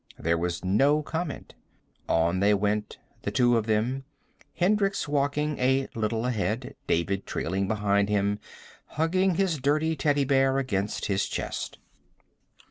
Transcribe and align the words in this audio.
There 0.17 0.35
was 0.35 0.65
no 0.65 1.03
comment. 1.03 1.53
On 2.09 2.39
they 2.39 2.55
went, 2.55 2.97
the 3.21 3.29
two 3.29 3.55
of 3.55 3.67
them, 3.67 4.03
Hendricks 4.55 5.07
walking 5.07 5.59
a 5.59 5.89
little 5.93 6.25
ahead, 6.25 6.73
David 6.87 7.27
trailing 7.27 7.67
behind 7.67 8.09
him, 8.09 8.39
hugging 8.97 9.35
his 9.35 9.59
dirty 9.59 9.95
teddy 9.95 10.25
bear 10.25 10.57
against 10.57 11.05
his 11.05 11.27
chest. 11.27 11.77